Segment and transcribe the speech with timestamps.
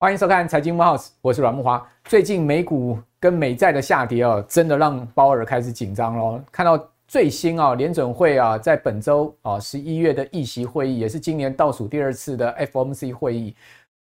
[0.00, 1.82] 欢迎收看财经慕 House，我是阮慕驊。
[2.04, 6.40] 最近美股跟美债的下跌哦，真的让鲍尔开始紧张喽。
[6.52, 13.56] 看到最新啊，联准会啊，在本周啊十一月的议息会议，也是今年倒数第二次的 FOMC 会议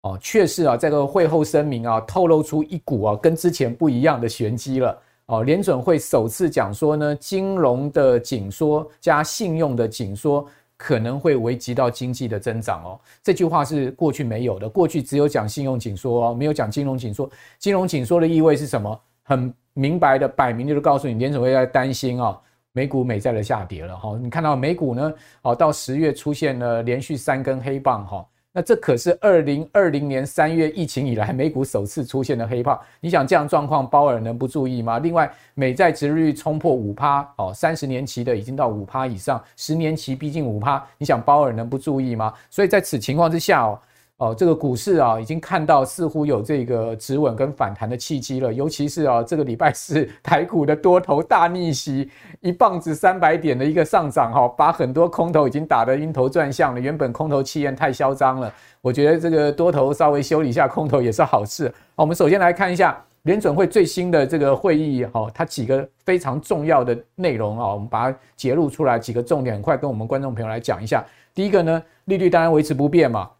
[0.03, 4.97] 哦，确实啊，这个会后声明啊，透露出一股啊跟之前不一样的玄机了
[5.29, 5.43] 哦。
[5.43, 10.47] 联准会首次讲说呢，金融的紧缩加信用的紧缩。
[10.81, 14.69] 可能会危及到经济的增长哦，这句话是过去没有的。
[14.69, 17.29] 过去只有讲信用紧缩哦，没有讲金融紧缩。
[17.59, 19.01] 金融紧缩的意味是什么？
[19.25, 24.17] 很明白的，摆明就是告诉你，联准会在担心啊，美股美债的下跌了哈。
[24.23, 28.25] 你看到美股呢，哦，到十月出现了连续三根黑棒哈。
[28.53, 34.99] 那这可是二零二零年三月疫情以来美股首次出现的黑泡，你想这样状况，鲍尔能不注意吗？
[34.99, 42.33] 另外，美债殖率冲破五趴哦，三十年期的已经到五趴以上，十年期逼近五趴，你想鲍尔能不注意吗？
[42.51, 43.79] 所以在此情况之下哦。
[44.19, 48.53] 哦，这个股市啊，已经看到似乎有这个止稳跟反弹的契机了。
[48.53, 56.81] 尤其是啊，这个礼拜四台股的多头大逆袭，一棒子三百点的一个上涨，哈，把很多空头已经打得晕头转向了。
[56.81, 61.73] 原本空头气焰太嚣张了，我觉得这个多头稍微修理一下空头也是好事。
[61.95, 71.05] 好，我们首先来看一下联准会最新的这个会议，哈，它几个非常重要的内容啊，我们把它揭露出来几个重点，很快跟我们观众朋友来讲一下。
[71.33, 73.31] 第一个呢，利率当然维持不变嘛。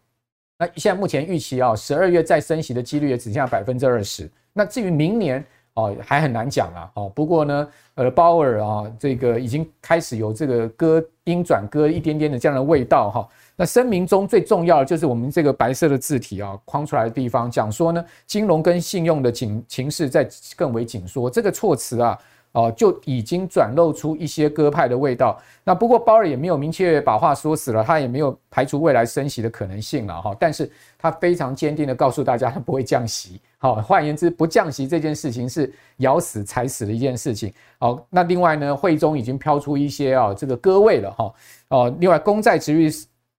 [0.59, 4.29] 那现在目前预期啊，十二月再升息的几率也只剩下百分之二十。
[4.51, 5.41] 那至于明年
[5.75, 6.91] 哦，还很难讲啊。
[6.95, 13.29] 哦，不过呢，呃，鲍尔啊，这个已经开始有这个鸽鹰转鸽一点点的这样的味道哈。
[13.55, 21.29] 那声明中最重要的就是我们这个白色的字体啊，框出来的地方讲说呢，金融跟信用的紧情势在更为紧缩。
[21.29, 22.19] 这个措辞啊。
[22.51, 25.39] 哦，就已经转露出一些鸽派的味道。
[25.63, 30.35] 那不过鲍尔也没有明确把话说死了，他也没有排除未来升息的可能性了哈。
[30.39, 33.39] 但是他非常坚定的告诉大家，他不会降息。
[33.59, 37.53] 好，换言之，不降息这件事情是咬死踩死的一件事情。
[37.77, 41.33] 好，那另外呢，会中已经飘出一些啊这个鸽味了哈。
[41.67, 42.89] 哦，另外公债殖率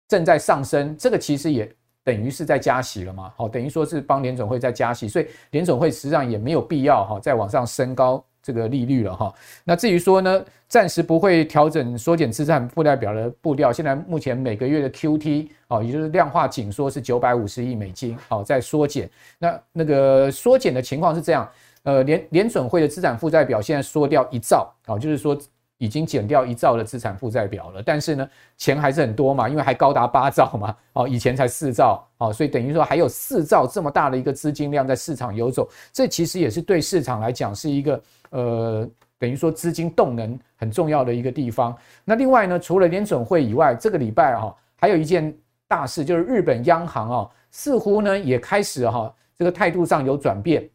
[0.06, 1.68] 正在上升，这个其实也
[2.04, 3.32] 等于是在加息了嘛。
[3.36, 8.22] 好，等于说是帮联总会在加息，所以联总会实际上也没有必要哈再往上升高。
[8.42, 9.32] 这个利率了哈，
[9.64, 13.72] 那至于说呢，暂时不会调整缩减资产负债表的步调。
[13.72, 19.08] 现在目前每个月的 QT 哦，也就是量化紧缩是九百五十亿美金哦，在缩减。
[19.38, 21.48] 那那个缩减的情况是这样，
[21.82, 25.38] 呃，联联准会的资产负债表现在缩掉一兆哦，就是说。
[25.80, 38.86] 已经减掉一兆的资产负债表了，但是呢，钱还是很多嘛，因为还高达八兆嘛， 哦，以前才四兆，哦，所以等于说还有四兆这么大的一个资金量在市场游走，这其实也是对市场来讲是一个呃，
[39.18, 41.74] 等于说资金动能很重要的一个地方。
[42.04, 45.34] 那另外呢，除了联准会以外，这个礼拜哈还有一件
[45.66, 50.68] 大事，就是日本央行哦，似乎呢也开始哈这个态度上有转变。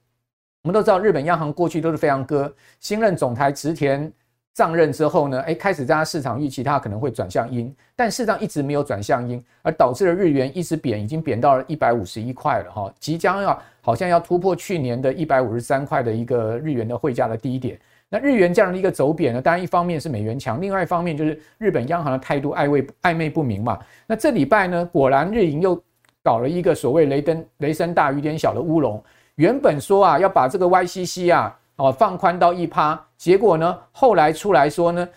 [0.63, 4.11] 我们都知道日本央行过去都是非常鸽，新任总裁植田。
[4.55, 17.77] 上任之后呢，哎，开始大家市场预期它可能会转向鹰，但事实上一直没有转向鹰，而导致了日元一直贬，已经贬到了一百五十一块了哈，即将要好像要突破去年的一百五十三块的一个日元的汇价的低点。
[18.07, 23.77] 那日元这样的一个走贬呢，当然一方面是美元强，另外一方面就是日本央行的态度暧昧暧昧不明嘛。
[24.07, 25.77] 那这礼拜呢，果然日银又
[26.23, 29.03] 搞了一个所谓雷登雷声大雨点小的乌龙，
[29.35, 31.59] 原本说啊要把这个 YCC 啊。
[31.77, 35.07] 哦，放宽到一趴，结果呢，后来出来说呢，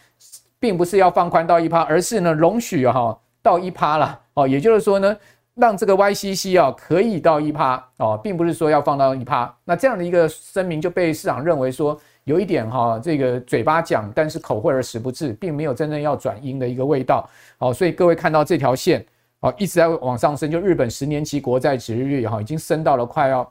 [0.59, 4.21] 并不是要放宽到一趴，而是呢，容许哈到一趴了。
[4.35, 5.17] 哦，也就是说呢，
[5.55, 9.55] 让这个 YCC 啊可以到一趴哦，并不是说要放到一趴。
[9.65, 17.29] 那这样的一个声明就被市场认为说有一点哈，这个嘴巴讲，但是口惠而实不至，并没有真正要转阴的一个味道。
[17.59, 19.05] 哦，所以各位看到这条线
[19.41, 23.49] 哦，一直在往上升，就日本十年期国债殖利率哈已经升到了快要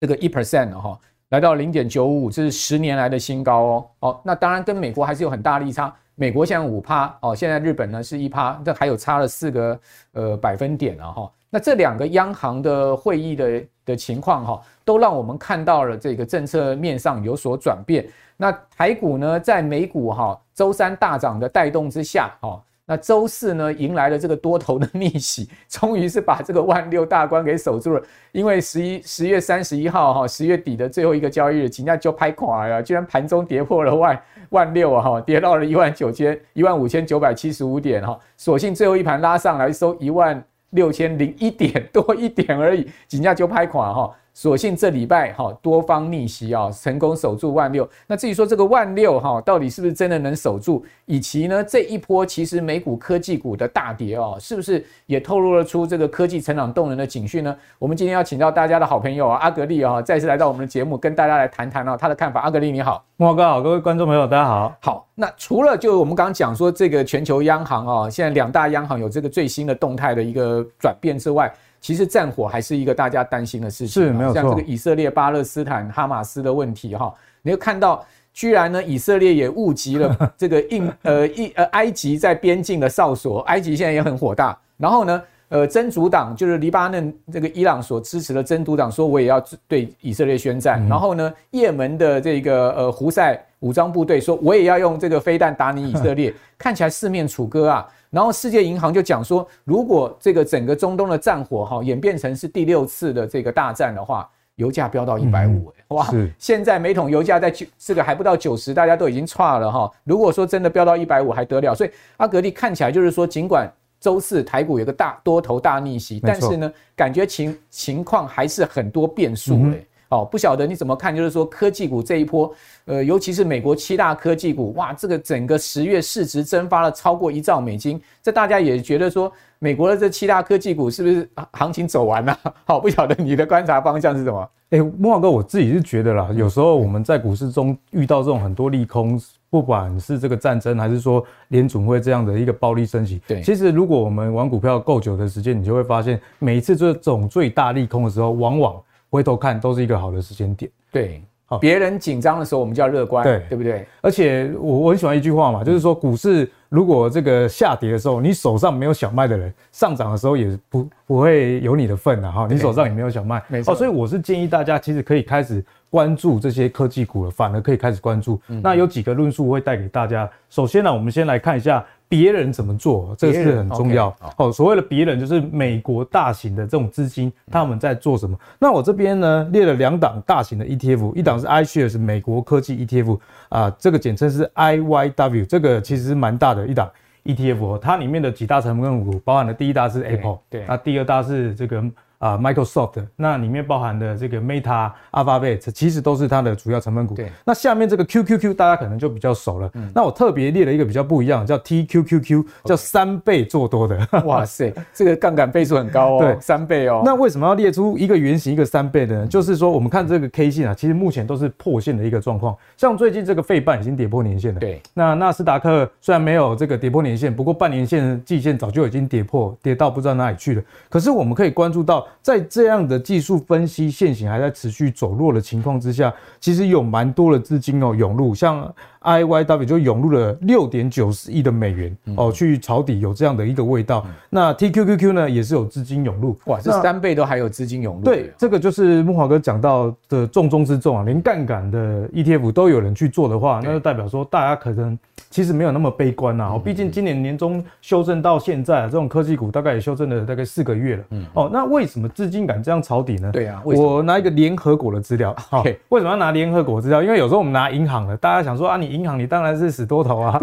[0.00, 0.98] 这个一 percent 了哈。
[1.30, 3.86] 来到零点九五，这是十年来的新高哦。
[4.00, 5.92] 哦，那当然跟美国还是有很大利差。
[6.16, 9.80] 美国现在五趴哦，现在日本呢是一趴，这还有差了四个
[10.12, 11.30] 呃百分点了哈。
[11.50, 18.06] 那这两个央行的会议的的情况哈，都让我们看到了这个政策面上有所转变。
[18.36, 22.62] 那台股呢，在美股哈周三大涨的带动之下哈。
[22.86, 28.02] 那周四呢，迎来了这个多头的逆袭，终于是把这个万六大关给守住了。
[28.32, 44.14] 因为十一十月三十一号哈，十月底的最后一个交易日，今天就拍垮了，居然盘中跌破了万万六啊哈，跌到了一万九千一万五千九百七十五点哈，所幸最后一盘拉上来收一万六千零一点多一点而已，今天就拍垮哈。
[44.34, 47.88] 所幸这礼拜哈多方逆袭啊，成功守住万六。
[48.08, 50.84] 那至于说这个万六哈，到底是不是真的能守住？
[51.06, 57.56] 以及呢这一波其实美股科技股的大跌哦，是不是也透露了出这个科技成长动能的警讯呢？
[57.78, 62.40] 我们今天要请到大家的好朋友啊，阿格力啊，再次来到我们的节目，跟大家来谈谈啊他的看法。
[62.40, 64.76] 阿格力你好，莫哥好，各位观众朋友大家好。
[64.80, 71.52] 好，那除了就我们刚刚讲说这个全球央行啊，现在两大央行有这个最新的动态的一个转变之外。
[71.84, 74.32] 其实战火还是一个大家担心的事情，是没有。
[74.32, 78.02] 像这个以色列、巴勒斯坦、哈马斯的问题，哈，你会看到，
[78.32, 84.58] 居然呢，以色列也误击了 这个印呃印呃埃及在边境的哨所，埃及现在也很火大。
[84.78, 89.38] 然后呢，呃，真主党就是黎巴嫩这个伊朗所支持的真主党说，我也要
[89.68, 90.88] 对以色列宣战。
[90.88, 96.32] 然后呢，也门的这个呃胡塞武装部队说，我也要用这个飞弹打你以色列。
[96.56, 97.86] 看起来四面楚歌啊。
[98.14, 106.08] 然后世界银行就讲说，如果这个整个中东的战火哈演变成是第六次的这个大战的话，油价飙到一百五，哇！
[106.38, 109.90] 现在每桶油价在九这个还不到九十，大家都已经差了哈。
[110.04, 111.74] 如果说真的飙到一百五还得了？
[111.74, 113.68] 所以阿格力看起来就是说，尽管
[113.98, 119.84] 周四台股有个大多头大逆袭，但是呢，感觉情情况还是很多变数诶。
[120.14, 121.14] 哦，不晓得你怎么看？
[121.14, 122.52] 就是说科技股这一波，
[122.84, 132.38] 呃，尤其是美国七大科技股，哇，这个整个十月市值蒸发了超过一兆美金，这大家也觉得说，美国的这七大科技股是不是行情走完了？
[132.64, 134.48] 好，不晓得你的观察方向是什么？
[134.70, 148.82] 哎，慕驊哥，我自己是觉得啦，有时候我们在股市中遇到这种很多利空，不管是这个战争，还是说联总会这样的一个暴力升级，对，其实如果我们玩股票够久的时间，你就会发现，每一次这种最大利空的时候，往往
[149.14, 153.86] 回头看都是一个好的时间点，对，好，别人紧张的时候我们叫乐观，对，对不对？
[154.00, 163.72] 而且我我很喜欢一句话嘛，就是说股市如果这个下跌的时候，你手上没有小麦的人，上涨的时候也不不会有你的份的哈，你手上也没有小麦，没错。
[163.72, 168.40] 所以我是建议大家其实可以开始关注这些科技股了，反而可以开始关注。
[168.48, 170.28] 那有几个论述会带给大家。
[170.50, 171.86] 首先呢，我们先来看一下。
[172.16, 174.14] 别人怎么做，这个是很重要。
[174.36, 178.38] 好，所谓的别人就是美国大型的这种资金，他们在做什么？
[178.60, 183.18] 那我这边呢列了两档大型的 ETF，一档是 iShares 美国科技 ETF
[183.48, 186.88] 啊，这个简称是 IYW，这个其实是蛮大的一档
[187.24, 191.82] ETF，它里面的几大成分股包含的第一大是 Apple，对，那第二大是这个。
[192.24, 197.14] 啊，Microsoft 那里面包含的这个 Meta、Alphabet 其实都是它的主要成分股。
[197.14, 199.70] 对，那下面这个 QQQ 大家可能就比较熟了。
[199.74, 204.08] 嗯，那我特别列了一个比较不一样，叫 TQQQ，叫三倍做多的。
[204.24, 206.18] 哇塞，这个杠杆倍数很高哦。
[206.18, 207.02] 对，三倍哦。
[207.04, 209.26] 那为什么要列出一个圆形一个三倍的呢？
[209.26, 212.56] 就是说，我们看这个 K 线啊，其实目前都是破线的一个状况。
[212.78, 214.60] 像最近这个费半已经跌破年线了。
[214.60, 220.62] 对，那纳斯达克虽然没有这个跌破年线，不过半年线、季线早就已经跌破，跌到不知道哪里去了。
[220.88, 222.06] 可是我们可以关注到。
[222.22, 228.72] 在这样的技术分析现行还在持续走弱的情况之下，其实有蛮多的资金哦涌入，像
[229.04, 234.04] IYW 就涌入了六点九四亿的美元哦去抄底，有这样的一个味道。
[234.30, 238.02] 那 TQQQ 呢也是有资金涌入，哇，这三倍都还有资金涌入。
[238.02, 244.98] 对，这个就是木华哥讲到的重中之重啊，连杠杆的 ETF 都有人去做的话，那就代表说大家可能
[245.28, 246.52] 其实没有那么悲观呐。
[246.54, 251.04] 哦，毕竟今年年中修正到现在，啊这种科技股大概也修正了大概四个月了。
[251.10, 252.08] 嗯，哦，那为什么？
[252.14, 253.32] 资金敢这样抄底呢？
[253.32, 255.34] 对啊，我拿一个联合国的资料。
[255.36, 257.02] 好，为什么要拿联合国资料？
[257.02, 260.40] 因为有时候我们拿银行的，大家想说啊，你银行你当然是死多头啊。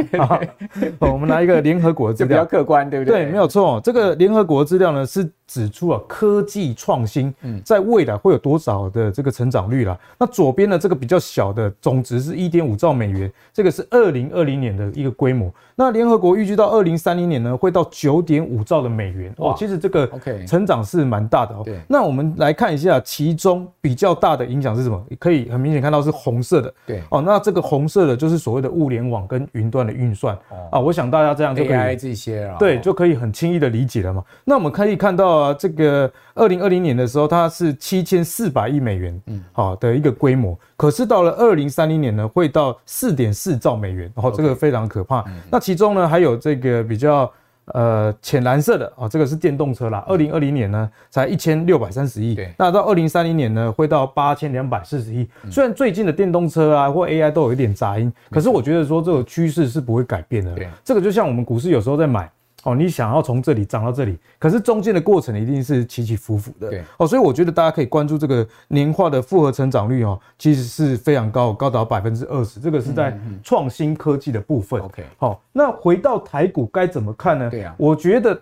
[1.00, 3.23] 我们拿一个联合国的资料，比较客观，对不对？
[3.23, 3.80] 对，没有错。
[3.83, 5.30] 这个联合国资料呢是。
[5.52, 7.33] 指出啊，科技创新
[7.66, 9.99] 在未来会有多少的这个成长率啦？
[10.18, 15.54] 那左边的这个比较小的总值是一点五兆美元，这个是二零二零年的一个规模。
[15.75, 19.54] 那联合国预计到二零三零年呢，会到九点五兆的美元哦。
[19.57, 20.09] 其实这个
[20.47, 21.64] 成长是蛮大的哦。
[21.66, 21.81] 对。
[21.85, 25.06] 那我们来看一下，其中比较大的影响是什么？
[25.19, 26.73] 可以很明显看到是红色的。
[26.87, 27.04] 对。
[27.09, 30.38] 哦，那这个红色的就是所谓的物联网跟云端的运算
[30.71, 30.80] 啊。
[30.80, 34.24] 我想大家这样就可以这些啊，对，就可以很轻易的理解了嘛。
[34.44, 35.42] 那我们可以看到。
[35.42, 40.57] 啊，这个二零二零年的时候，它是七千四百亿美元，嗯，好的一个规模。
[40.76, 45.24] 可是到了二零三零年呢，会到四点四兆美元，然后这个非常可怕。
[45.50, 47.31] 那其中呢，还有这个比较
[47.73, 50.04] 呃浅蓝色的啊，这个是电动车啦。
[50.07, 52.54] 二零二零年呢，才一千六百三十亿，对。
[52.57, 55.28] 那到二零三零年呢，会到八千两百四十亿。
[55.49, 60.56] 虽然最近的电动车啊或 AI 都有一点杂音，可是我觉得说这个趋势是不会改变的。
[60.83, 62.30] 这个就像我们股市有时候在买。
[62.63, 66.69] 哦，你想要从这里涨到这里，可是中间的过程一定是起起伏伏的。
[66.69, 72.59] 对，哦，所以我觉得大家可以关注这个年化的复合成长率哦，其实是非常高，高达百分之二十。
[72.59, 74.80] 这个是在创新科技的部分。
[74.81, 77.49] OK，好，那回到台股该怎么看呢？
[77.49, 78.39] 对啊，我觉得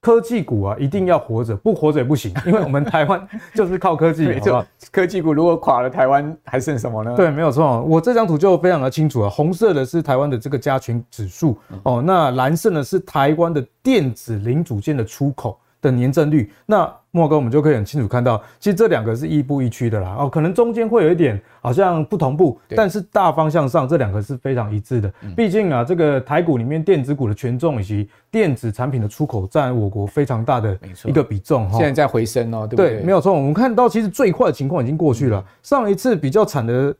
[0.00, 4.26] 科技股啊，一定要活着，不活着也不行， 因为我们台湾就是靠科技。
[4.26, 7.14] 没错，科技股如果垮了，台湾还剩什么呢？
[7.14, 7.82] 对，没有错。
[7.82, 16.52] 我这张图就非常的清楚啊，红色的是台湾的这个加权指数哦，那蓝色呢是台湾的电子零组件的出口的年增率。
[16.66, 20.16] 那莫哥，我们就可以很清楚看到，其实这两个是亦步亦趋的啦。
[20.20, 25.12] 哦，可能中间会有一点好像不同步，但是大方向上这两个是非常一致的。
[25.36, 31.78] 毕竟啊，这个台股里面电子股的权重以及电子产品的出口占我国非常大的一个比重哈。
[31.78, 32.90] 现在在回升哦，对不对？
[32.96, 33.32] 对，没有错。
[33.32, 36.94] 我们看到其实最坏的情况已经过去了，上一次比较惨的。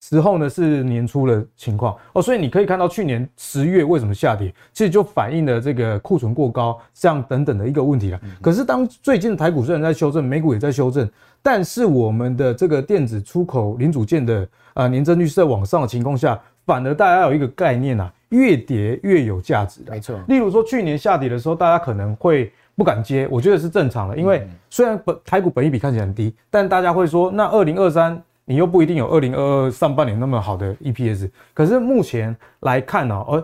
[0.00, 8.20] 时候呢是年初的情况哦，所以你可以看到去年十月为什么下跌，其实就反映了这个库存过高这样等等的一个问题了。
[8.40, 11.08] 可是当最近的台股虽然在修正，美股也在修正，
[11.42, 19.92] 但是我们的这个电子出口零组件的啊年增率是在往上的情况下，反而大家有一个概念啊，越跌越有价值的。
[19.92, 20.18] 没错。
[20.28, 28.18] 例如说去年下跌的时候，大家可能会不敢接，我觉得是正常的，因为虽然本台股本益比看起来很低，但大家会说那二零二三。
[28.50, 33.40] 你又不一定有二零二二上半年那么好的 EPS，可是目前来看呢，而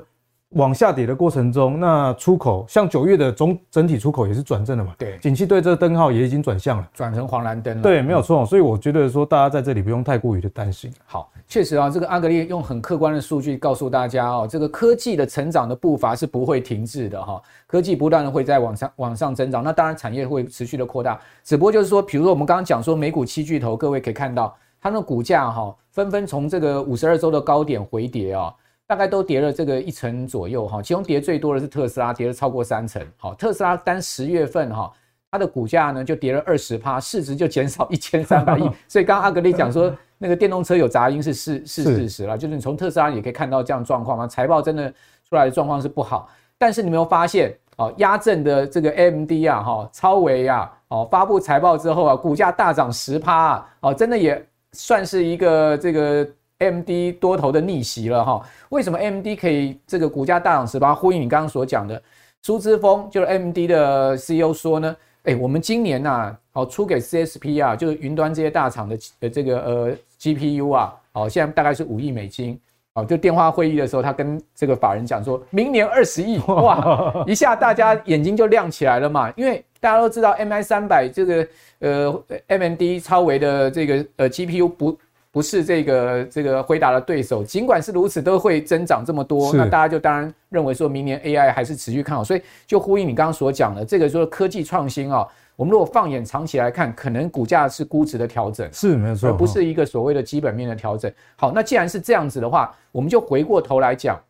[0.57, 4.97] 往下跌的过程中，那出口像九月的总整体出口也是转正了嘛？
[4.99, 7.83] 对，景气对这个灯号也已经转向了，转成黄蓝灯了。
[7.85, 8.45] 对，没有错。
[8.45, 10.93] 所以我觉得说，大家在这里不用太过于的担心。
[11.05, 24.53] 好，确实啊，这个阿格力用很客观的数据告诉大家哦，这个科技的成长的步伐是不会停滞的哈，科技不断的会在往上往上增长，那当然产业会持续的扩大，只不过就是说，比如说我们刚刚讲说美股七巨头，各位可以看到。
[24.87, 28.55] 它的股价哈，纷纷从这个五十二周的高点回跌啊，
[28.87, 30.81] 大概都跌了这个一成左右哈。
[30.81, 33.05] 其中跌最多的是特斯拉，跌了超过三成。
[33.17, 34.93] 好，特斯拉单十月份哈，
[35.29, 38.71] 它的股价呢就跌了二十趴，市值就减少一千三百亿。
[38.87, 44.89] 所以刚刚阿格力讲说，那个电动车有杂音是事是事实了，就是你从特斯拉也可以看到这样状况嘛，财报真的
[45.29, 46.29] 出来的状况是不好。
[46.57, 54.47] 但是你没有发现哦，压阵的这个 AMD 啊，哈，超微啊，哦，发布财报之后啊，股价大涨十趴啊，哦，真的也。
[54.73, 58.41] 算是一个这个 M D 多头的逆袭了哈。
[58.71, 60.95] 为什么 M D 可以这个股价大涨十八？
[60.95, 62.03] 呼应你刚刚所讲的，
[62.43, 72.59] 苏之峰就是 M D 的 CEO 说呢，哎，我们今年呐，好出给 CSP 啊，就是云端这些大厂的呃这个呃 GPU 啊，好现在大概是五亿美金。
[72.97, 81.47] 哦，就电话会议的时候，他跟这个法人讲说，明年二十亿，哇， 一下大家眼睛就亮起来了嘛，因为大家都知道 MI 三百这个
[81.81, 84.99] 呃 M N D 超维的这个呃 GPU 不
[85.31, 95.27] 不是这个这个回答的对手，尽管是如此，都会增长这么多，那大家就当然认为说明年 AI 还是持续看好，所以就呼应你刚刚所讲的这个说科技创新啊。
[95.57, 101.11] 我们如果放眼长期来看，可能股价是估值的调整，是没错，而不是一个所谓的基本面的调整。
[101.37, 104.23] 好，那既然是这样子的话，我们就回过头来讲，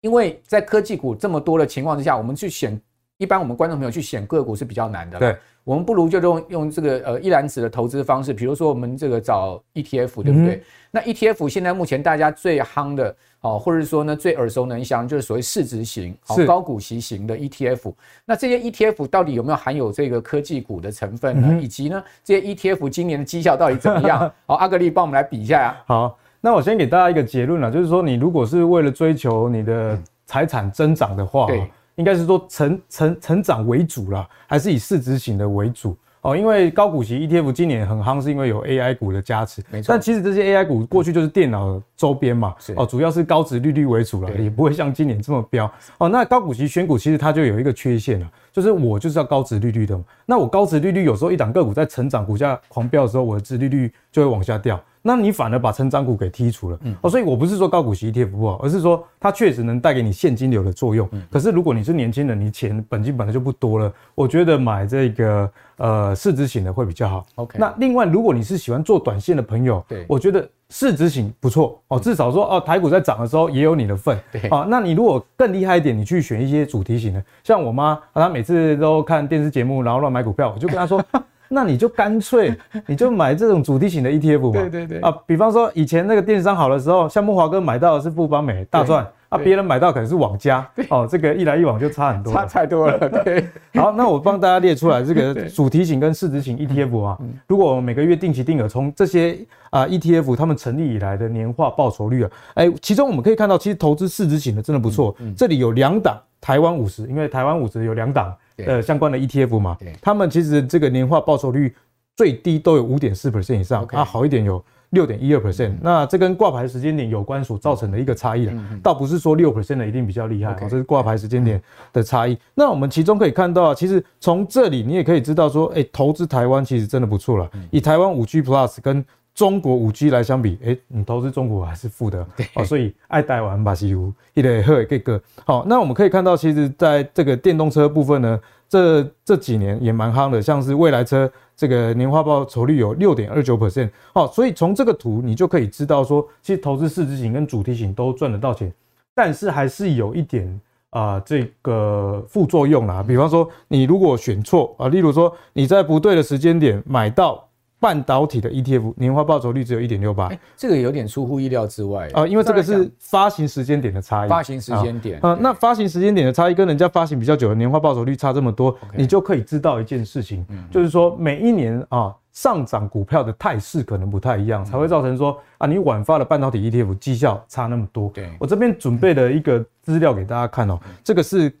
[0.00, 2.80] 因为在科技股这么多的情况之下，我们去选，
[3.18, 5.18] 一般我们观众朋友去选个股是比较难的。
[5.18, 5.36] 对。
[5.62, 10.54] 我们不如就用用这个呃一篮子的投资方式，比如说我们这个找 ETF，对不对？
[10.54, 17.92] 嗯、那 ETF 现在目前大家最夯的哦，或者是说呢最耳熟能详，就是所谓市值型、好高股息型的 ETF。
[18.24, 21.48] 那这些 ETF 到底有没有含有这个科技股的成分呢？
[21.50, 24.18] 嗯、以及呢这些 ETF 今年的绩效到底怎么样？
[24.46, 25.76] 好，阿格力帮我们来比一下呀。
[25.86, 31.70] 好，那我先给大家一个结论了，就是说你如果是为了追求你的财产增长的话，对。
[31.96, 35.96] 应该是说成成成长为主啦，还是以市值型的为主
[36.30, 36.36] 哦？
[36.36, 39.62] 因为高股息 ETF 今年很夯，是因为有 AI 股的加持。
[39.70, 39.92] 没错。
[39.92, 46.08] 但其实这些 AI 股过去就是电脑周边嘛，哦，主要是高值利率为主了，也不会像今年这么飙哦。
[46.08, 50.02] 那高股息选股其实它就有一个缺陷了，就是我就是要高值利率的嘛。
[50.24, 54.82] 那我高值利率有时候一档个股在成长，股价狂飙的时候，我的值利率就会往下掉。
[55.02, 61.06] 那你反而把成长股给剔除了，嗯，哦，所以我不是说高股息 ETF 不好，而是说它确实能带给你现金流的作用。
[61.30, 67.26] 可是如果你是年轻人，你钱本金本来就不多了，我觉得买这个呃市值型的会比较好。
[67.34, 74.18] OK，那另外如果你是喜欢做短线的朋友，对，我觉得市值型不错哦，至少说哦台股在涨的时候也有你的份。
[74.32, 81.02] 对，啊，那你如果更厉害一点，你去选一些主题型的，像我妈，她每次都看电视节目，然后乱买股票，我就跟她说。
[81.48, 82.52] 那你就干脆
[82.88, 84.60] 你就买这种主题型的 ETF 嘛。
[84.60, 84.98] 对对对。
[84.98, 93.08] 啊，比方说以前那个电商好的时候，像木华哥买到的是富邦美大赚啊，别人买到可能是网家哦，这个一来一往就差很多， 差太多了。
[93.24, 93.48] 对。
[93.74, 99.38] 好，那我帮大家列出来这个主题型跟市值型 ETF 啊，如果我们每个月定期定额从这些
[99.70, 105.14] 啊 ETF 他们成立以来的年化报酬率啊，哎，其中我们可以看到，其实投资市值型的真的不错。
[105.36, 108.34] 这里有两档台湾五十，因为台湾五十有两档。
[108.64, 111.76] 呃，相关的 ETF 嘛，他们其实这个年化报酬率
[112.16, 115.74] 最低都有五点四 percent 以上，啊，好一点有六点一二 percent。
[115.80, 118.52] 那这跟挂牌时间点有关所造成的一个差异了，
[118.82, 121.60] 倒不是说六 percent 的一定比较厉害，这是挂牌时间点
[121.92, 122.38] 的差异。
[122.54, 127.50] 那我们其中可以看到啊，其实从这里你也可以知道说，哎，投资台湾其实真的不错了。
[127.70, 132.26] 以台湾五 G Plus 跟中国五 G 来相比，哎，你投资中国还是负的，
[132.56, 135.64] 哦，所以爱台湾吧西湖一类喝给个好。
[135.66, 148.72] 那我们可以看到，其实在这个电动车部分呢，这这几年也蛮夯的，像是未来车这个年化报酬率有六点二九 percent，好，所以从这个图你就可以知道说，其实投资市值型跟主题型都赚得到钱，
[149.14, 150.46] 但是还是有一点
[150.90, 157.42] 啊、呃、这个副作用啦，比方说你如果选错啊，例如说你在不对的时间点买到。
[157.78, 162.06] 半导体的 ETF 年化报酬率只有一点六八，这个有点出乎意料之外。
[162.08, 164.28] 啊、呃，因为这个是发行时间点的差异。
[164.28, 178.08] 发行时间点啊，那发行时间点的差异跟人家发行比较久的年化报酬率差这么多，你就可以知道一件事情，就是说每一年啊上涨股票的态势可能不太一样，才会造成说啊你晚发的半导体 ETF 绩效差那么多。
[178.14, 181.54] 对，我这边准备了一个资料给大家看哦，这个是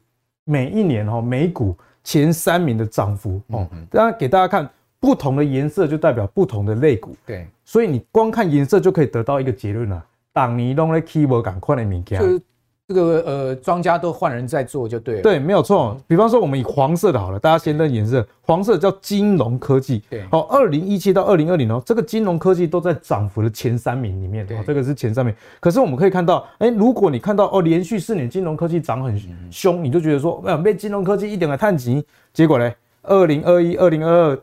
[0.44, 4.66] 每一年哦美股前三名的涨幅哦，当然给大家看。
[4.98, 10.02] 不同的颜色就代表不同的类股，对，所以你光看颜色就可以得到一个结论了。
[10.32, 12.40] 当你弄了 keyboard 赶快的物件，就是
[12.88, 15.22] 这个呃庄家都换人在做就对了。
[15.22, 15.96] 对，没有错。
[16.06, 20.02] 比方说我们以黄色的好了，大家先认颜色，黄色叫金融科技。
[20.10, 24.46] 对，好，二零一七到二零二零哦，这个金融科技都在涨幅的前三名里面。
[24.46, 25.34] 对，这个是前三名。
[25.58, 29.18] 可是我们可以看到，哎，如果你看到哦，连续四年金融科技涨很
[29.50, 32.72] 凶，你就觉得说，哎，被金融科技一点来探及，结果呢，
[33.02, 34.38] 二零二一、二零二二。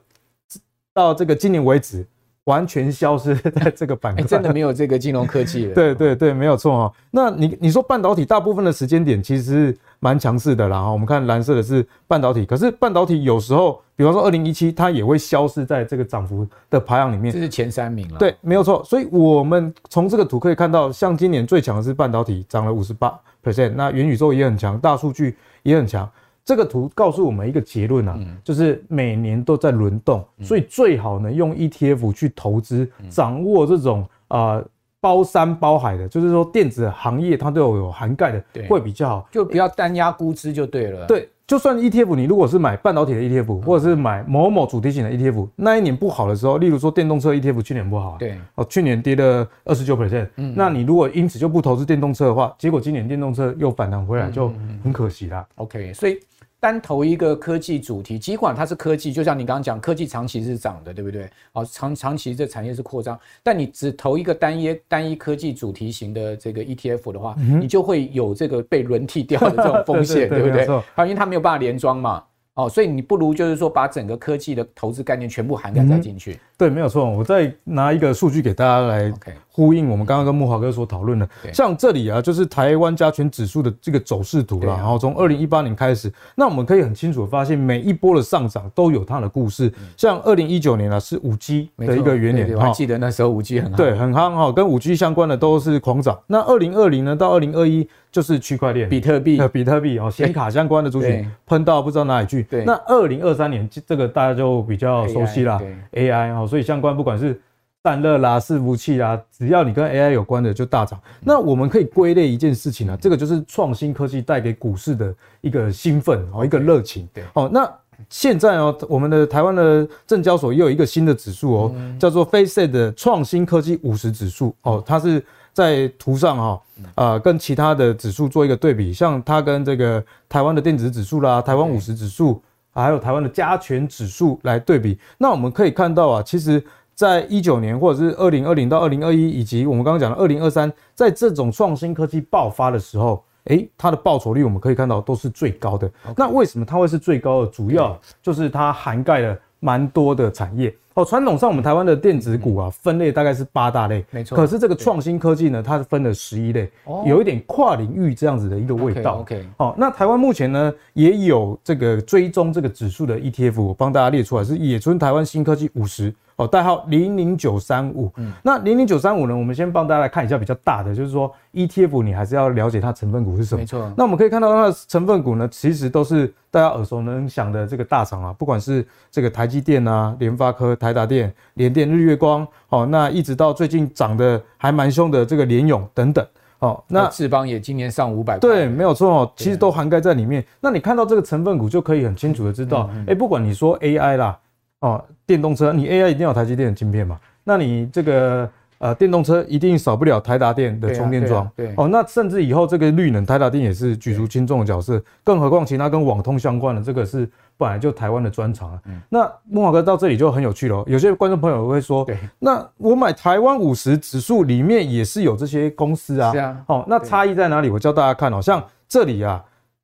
[0.93, 2.05] 到这个今年为止，
[2.45, 5.73] 完全消失在这个板块，真的没有这个金融科技了。
[5.75, 6.93] 对对对，没有错哈。
[7.09, 10.91] 那你你说半导体大部分的时间点其实是蛮强势的啦哈。
[10.91, 17.33] 我们看蓝色的是半导体，可是半导体有时候，比方说二零一七，它也会消失在这个涨幅的排行里面。
[17.33, 18.19] 这是前三名了。
[18.19, 18.83] 对，没有错。
[18.83, 23.73] 所以我们从这个图可以看到，像今年最强的是半导体，涨了五十八 percent。
[23.75, 26.07] 那元宇宙也很强，大数据也很强。
[26.45, 34.61] 这个图告诉我们一个结论啊，就是每年都在轮动，所以最好呢用 ETF 去投资，掌握这种啊
[34.99, 41.05] 包山包海的，就是说电子行业它都有有涵盖的，会比较好，就不要单压估值就对了。
[41.07, 54.51] 对，就算 ETF 你如果是买半导体的 ETF，或者是买某某主题型的 ETF，那一年不好的时候，例如说电动车 ETF 去年不好，对，哦去年跌了二十九 percent，那你如果因此就不投资电动车的话，结果今年电动车又反弹回来，就
[54.83, 55.45] 很可惜啦。
[55.55, 56.17] OK，所以。
[56.63, 61.29] 单投一个科技主题，尽管它是科技，就像你刚刚讲，科技长期是涨的，对不对？
[61.51, 70.65] 哦，长长期这产业是扩张，但你只投一个单一单一科技主题型的这个 ETF 的话，嗯、你就会有这个被轮替掉的这种风险， 对不对？
[70.99, 72.23] 因为它没有办法连装嘛。
[72.55, 76.39] 哦，所以你不如就是说把整个科技的投资概念全部涵盖在进去。
[76.63, 77.09] 对，没有错。
[77.09, 79.11] 我再拿一个数据给大家来
[79.51, 81.27] 呼应我们刚刚跟木华哥所讨论的。
[81.51, 84.67] 像这里啊，就是台湾加权指数的这个走势图了。
[84.67, 89.69] 然后从二零一八年开始，那我们可以很清楚的发现，每一波的上涨都有它的故事。
[89.97, 93.75] 像二零一九年啊，是五 G 的一个元年，我还记得那时候五 G 很夯。
[93.75, 96.17] 对，很夯哈，跟五 G 相关的都是狂涨。
[96.27, 97.85] 那二零二零呢，到二零二一。
[98.13, 102.43] 就是区块链，比特币，比特币哦，显卡相关的族群喷到不知道哪里去。
[102.43, 105.59] 对，那二零二三年这个大家就比较熟悉啦
[105.93, 107.41] ，AI 哦，所以相关不管是
[107.83, 111.01] 散热啦、伺服器啦，只要你跟 AI 有关的就大涨。
[111.19, 115.11] 那我们可以归类一件事情啊，这个就是创新科技带给股市的
[115.41, 117.09] 一个兴奋哦，一个热情。
[117.11, 117.67] 对，哦，那
[118.07, 125.25] 现在哦，我们的台湾的证交所也有一个新的指数哦，叫做 FactSet 的创新科技五十指数哦，它是。
[125.55, 126.61] 在图上哈，
[126.95, 132.41] 呃，跟其他的指数做一个对比，像它跟这个台湾的电子指数啦、台湾五十指数，
[132.73, 136.63] 还有台湾的加权指数来对比，那我们可以看到啊，其实
[136.95, 145.91] 在一九年或者是二零二零到二零二一，以及我们刚刚讲的二零二三，在这种创新科技爆发的时候，诶，它的报酬率我们可以看到都是最高的。
[146.17, 147.51] 那为什么它会是最高的？
[147.51, 150.75] 主要就是它涵盖了蛮多的产业。
[150.95, 154.35] 哦，传统上我们台湾的电子股啊，分类大概是八大类，没错。
[154.35, 156.69] 可是这个创新科技呢，它是分了十一类，
[157.05, 159.21] 有一点跨领域这样子的一个味道。
[159.21, 166.13] OK，哦，那台湾目前呢也有这个追踪这个指数的 ETF，我帮大家列出来是野村台湾新科技五十。
[166.43, 168.11] 哦，代号零零九三五。
[168.17, 169.35] 嗯，那零零九三五呢？
[169.35, 173.59] 我们先帮大家来看一下比较大的，就是说 ETF，你还是要了解它成分股是什么。
[173.61, 173.91] 没错。
[173.97, 186.25] 那我们可以看到它的成分股呢，其实都是大家耳熟能详的这个大厂啊，不管是这个台积电啊、联发科、台达电、联电、日月光，哦，那一直到最近涨得还蛮凶的这个联咏等等。
[186.59, 188.39] 哦，那智邦也今年上五百。
[188.39, 190.45] 对，没有错哦，其实都涵盖在里面。
[190.61, 194.39] 那你看到这个成分股，就可以很清楚的知道，哎，不管你说 AI 啦。
[194.83, 197.17] 哦，电动车你 AI 一定要台积电的晶片嘛？
[197.45, 201.49] 那你这个呃，电动车一定少不了台达电的充电桩。
[201.55, 205.01] 对，哦，那甚至以后这个绿能，台达电也是举足轻重的角色。
[205.23, 207.25] 更何况其他跟网通相关的，这个是
[207.57, 208.81] 本来就台湾的专长啊。
[209.07, 210.83] 那慕驊哥到这里就很有趣了。
[210.85, 216.33] 有些观众朋友会说，对，那我买台湾五十指数里面也是有这些公司啊。
[216.33, 216.57] 是啊。
[216.67, 217.69] 哦，那差异在哪里？
[217.69, 219.41] 我教大家看哦，像这里啊。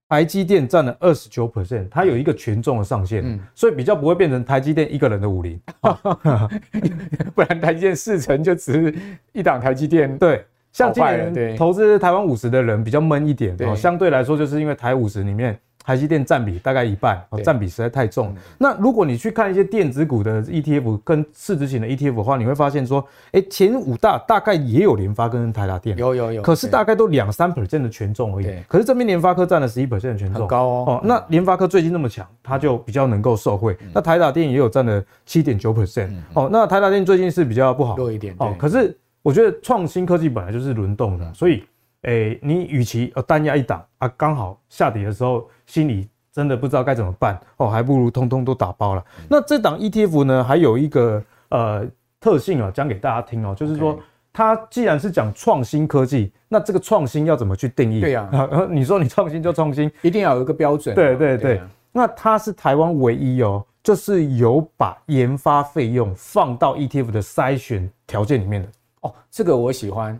[0.09, 5.57] 台积电占了二十九 percent，它有一个权重的上限，嗯，所以比较不会变成台积电一个人的武林，
[7.35, 8.95] 不然台积电四成就只是
[9.33, 10.17] 一档台积电。
[10.17, 10.43] 对，
[10.73, 15.57] 像今年投资台湾五十的人比较闷一点，哦，相对来说就是因为台五十里面。
[15.89, 18.31] 台积电占比大概一半，占比实在太重。
[18.59, 28.47] 那如果你去看一些电子股的 ETF 跟市值型的 ETF 的话，你会发现说，哎，前五大大概也有联发跟台达电，有有有，可是大概都两三 percent 的权重而已。
[28.67, 30.85] 可是这边联发科占了十一 percent 的权重，很高哦。
[30.87, 33.75] 哦，那联发科最近那么强，它就比较能够受惠。
[33.91, 36.11] 那台达电也有占了七点九 percent。
[36.35, 38.35] 哦，那台达电最近是比较不好，弱一点。
[38.37, 41.63] 哦，可是我觉得创新科技本来就是轮动的，所以，
[42.03, 46.09] 哎，你与其呃单压一档啊，刚好下跌的时候心里。
[46.31, 49.03] 真的不知道该怎么办哦，还不如通通都打包了。
[49.27, 51.83] 那这档 ETF 呢，还有一个呃
[52.19, 53.99] 特性啊，讲给大家听哦，就是说
[54.31, 57.99] 它既然是讲创新科技，那这个创新要怎么去定义？
[57.99, 58.29] 对呀，
[58.69, 60.93] 你说你创新就创新，一定要有一个标准。
[60.93, 68.67] 对对对，那它是台湾唯一哦，就是有把研发费用放到 ETF 的筛选条件里面的
[69.01, 70.17] 哦，这个我喜欢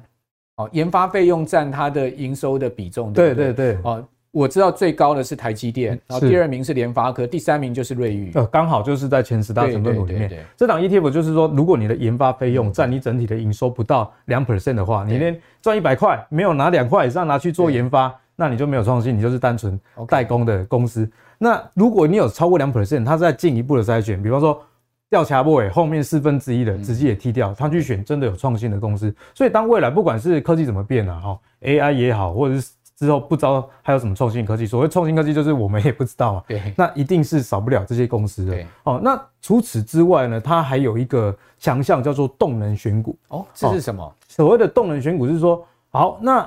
[0.56, 4.04] 哦，研发费用占它的营收的比重，对对对哦。
[4.32, 8.32] 我知道最高的是台积电，然后第二名是联发科，第三名就是瑞昱。
[8.36, 10.46] 呃，刚好就是在前十大成分股里面。
[10.56, 21.10] 这档 ETF 就是说，如果你的研发费用占你整体的营收不到两 percent 的话，你连赚一百块没有拿两块以上拿去做研发，那你就没有创新，你就是单纯代工的公司。
[21.39, 24.62] 那如果你有超过两 percent，它在进一步的筛选，比方说
[25.10, 29.12] 调查部委后面四分之一的直接也踢掉，他去选真的有创新的公司。
[29.34, 36.44] 所以当未来不管是科技怎么变啊，哈，AI 也好，或者是之后不知道还有什么创新科技，所谓创新科技就是我们也不知道啊。
[36.46, 38.52] 对， 那一定是少不了这些公司的。
[38.52, 43.18] 对，哦，那除此之外呢，它还有一个强项叫做动能选股。
[43.30, 44.14] 哦，这是什么？
[44.28, 46.46] 所谓的动能选股是说，好，那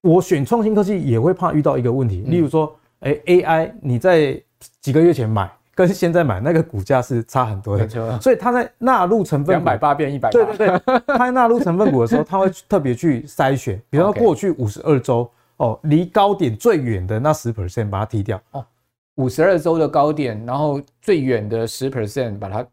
[0.00, 4.40] 我选创新科技也会怕遇到一个问题，例如说，哎，AI 你在
[4.80, 10.30] 几个月前买跟现在买那个股价是差很多的，所以它在纳入成分两百八变一百。
[10.30, 15.30] 对对对，它在纳入成分股的时候，它会特别去筛选，比方说过去五十二周。
[15.66, 18.64] 哦，离高点最远的那十 percent 把它踢掉哦，
[19.16, 22.66] 五十二周的高点，然后最远的十 percent 把它。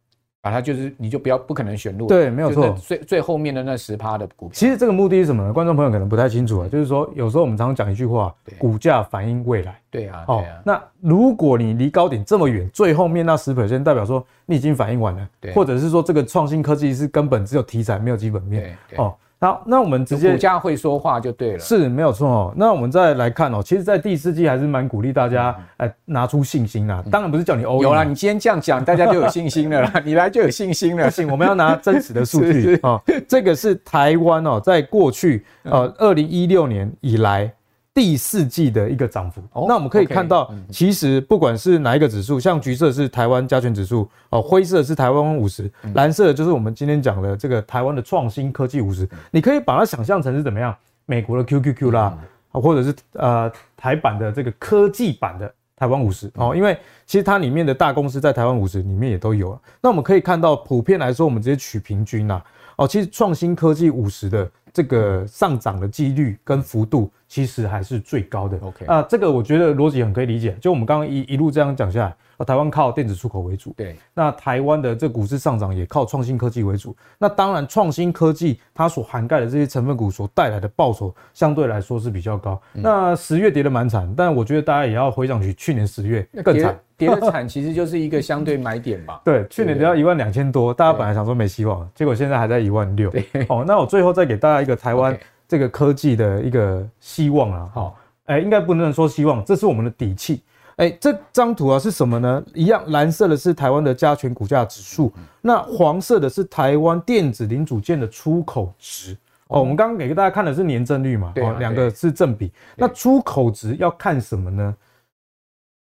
[0.44, 2.08] 把它就是，你就不要不可能选入。
[2.08, 2.72] 对，没有错。
[2.72, 4.54] 最最后面的那十趴的股票。
[4.56, 5.54] 其实这个目的是什么呢？
[5.54, 6.68] 观众朋友可能不太清楚啊。
[6.68, 9.80] 就是说，有时候我们常常讲一句话，股价反映未来。
[9.92, 10.26] 对啊。
[10.28, 10.44] 哦。
[10.66, 18.76] 那如果你离高点这么远，最后面那十 percent 代表说你已经反映完了，或者是说这个创新科技是根本只有题材没有基本面。
[18.98, 19.14] 哦。
[19.42, 22.54] 好，那我们直接股价会说话就对了，是没有错哦。
[22.56, 27.04] 那我们再来看哦，其实，在第四季还是蛮鼓励大家哎拿出信心啦。
[27.10, 29.92] 当然不是叫你欧有啦，你今天这样讲，大家就有信心了啦。
[30.06, 31.10] 你来就有信心了。
[31.10, 33.02] 行，我们要拿真实的数据 啊。
[33.28, 37.52] 这个是台湾哦，在过去呃二零一六年以来。
[37.94, 49.08] 第四季的一个涨幅，那我们可以看到，其实不管是哪一个指数，像橘色是台湾加权指数，哦，灰色是台湾五十，蓝色就是我们今天讲的这个台湾的创新科技五十。
[49.30, 50.74] 你可以把它想象成是怎么样？
[51.06, 52.18] 美国的 QQQ 啦，
[52.52, 59.60] 或者是呃台版的这个科技版的台湾五十哦，因为其实它里面的大公司在台湾五十里面也都有。
[59.82, 62.42] 那我们可以看到，普遍来说，我们直接取平均啦，
[62.78, 67.12] 哦，其实创新科技五十的这个上涨的几率跟幅度。
[67.28, 68.58] 其实还是最高的。
[68.58, 70.54] OK 啊，这个我觉得逻辑很可以理解。
[70.60, 73.74] 就我们刚刚一一路这样讲下来，啊，台湾靠电子出口为主。
[73.78, 76.96] 对，那台湾的这股市上涨也靠创新科技为主。
[77.18, 82.62] 那当然，创新科技它所涵盖的这些成分股所带来的报酬，相对来说是比较高。
[82.74, 89.22] 嗯、那十月跌得蛮惨，但我觉得大家也要回想起去年十月更惨，跌得 惨其实就是一个相对买点吧。
[89.24, 93.12] 对，去年跌到一万两千多，大家本来想说没希望，结果现在还在一万六。
[93.48, 95.18] 哦，那我最后再给大家一个台湾。
[95.48, 100.42] 这个科技的一个希望啊，好，哎，应该不能说希望，这是我们的底气。
[100.82, 102.44] 哎，这张图啊是什么呢？
[102.56, 109.16] 一样，蓝色的是台湾的加权股价指数，那黄色的是台湾电子零组件的出口值。
[109.50, 112.52] 哦，我们刚刚给大家看的是年增率嘛，哦，两个是正比。
[112.76, 114.76] 那出口值要看什么呢？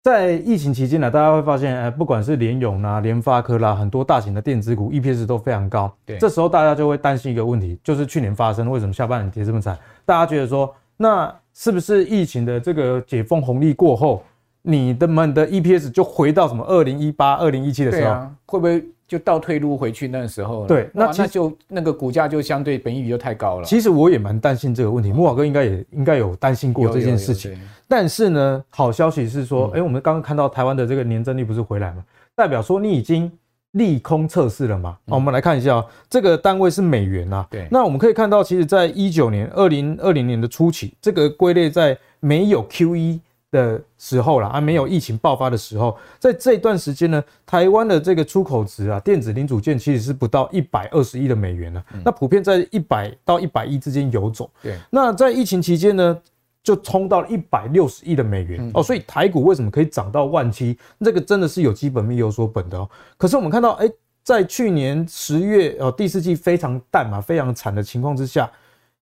[0.04, 5.92] 在疫情期间呢，大家会发现，哎，不管是联咏啦、联发科啦，很多大型的电子股 EPS 都非常高。
[6.06, 9.76] 对，这时候大家就会担心一个问题，就是去年发生为什么下半年跌这么惨？
[10.06, 14.24] 大家觉得说，那是不是疫情的这个解封红利过后，
[14.66, 18.02] 你的们的 EPS 就回到什么二零一八、二零一七的时候？
[18.04, 20.68] 对啊，会不会就倒退路回去那个时候了。
[20.68, 23.66] 对，那那就那个股价就相对本益比就太高了。
[23.66, 27.56] 其实我也蛮担心这个问题，慕驊哥应该也应该有担心过这件事情。
[27.88, 32.04] 但是呢，好消息是说，哎、嗯欸，我们刚刚看到台湾的这个年增率不是回来吗？
[32.34, 33.32] 代表说你已经
[33.74, 34.98] 利空测试了嘛？
[35.06, 37.46] 我们来看一下、喔，这个单位是美元啊。
[37.52, 43.20] 对，那我们可以看到，其实在一九年、二零二零年的初期，这个归类在没有 QE。
[43.52, 52.02] 的时候啦，啊，没有疫情爆发的时候，在这段时间呢，台湾的这个出口值啊，电子零组件其实是不到一百二十亿的美元呢、嗯。
[52.04, 54.50] 那普遍在一百到一百亿之间游走。
[54.62, 54.78] 对。
[54.90, 56.22] 那在疫情期间呢，
[56.62, 58.84] 就冲到了一百六十亿的美元、嗯、哦。
[58.84, 60.78] 所以台股为什么可以涨到万七？
[61.00, 62.90] 这个真的是有基本面有所本的哦。
[63.18, 68.52] 可是我们看到，哎、欸，在去年十月哦，第四季非常淡嘛，非常惨的情况之下，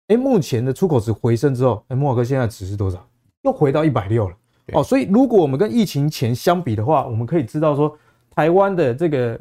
[0.08, 3.02] 哎、欸，目前的出口值回升之后，哎、欸，慕驊哥现在值是多少？
[3.46, 4.34] 又回到一百六了
[4.72, 7.96] 哦，所以如果我们跟疫情前相比的话，我们可以知道说，
[8.34, 9.38] 台湾的这个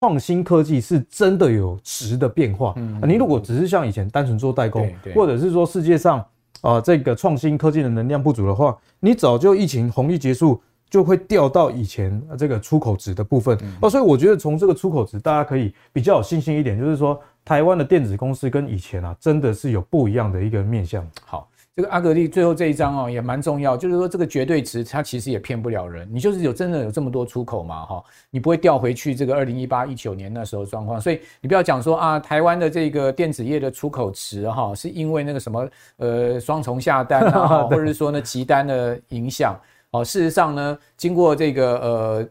[0.00, 2.72] 创新科技是真的有值的变化。
[2.76, 6.24] 嗯，你如果只是像以前单纯做代工，或者是说世界上
[6.62, 13.90] 啊这个创新科技的能量不足的话，你早就疫情红利结束，就会掉到以前这个出口值的部分哦。
[13.90, 21.06] 所以我觉得从这个出口值，大家可以比较有信心一点，就是说台湾的电子公司跟以前啊，真的是有不一样的一个面向。
[21.26, 21.46] 好。
[21.74, 39.58] 这个阿格力最后这一张哦也蛮重要，就是说这个绝对值它其实也骗不了人，你就是有真的有这么多出口嘛哈，你不会掉回去这个二零一八一九年那时候状况，所以你不要讲说啊台湾的这个电子业的出口值哈是因为那个什么呃双重下单啊， 或者是说呢急单的影响
[39.92, 42.28] 哦，事实上呢经过这个呃。